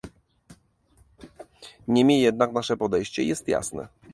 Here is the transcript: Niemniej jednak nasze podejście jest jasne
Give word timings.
Niemniej 1.87 2.21
jednak 2.21 2.51
nasze 2.51 2.77
podejście 2.77 3.23
jest 3.23 3.47
jasne 3.47 3.87